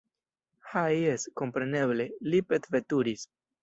Ha 0.71 0.83
jes, 1.03 1.27
kompreneble, 1.43 2.11
li 2.35 2.45
petveturis! 2.53 3.33